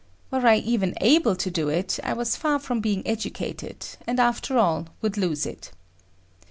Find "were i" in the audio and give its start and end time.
0.31-0.55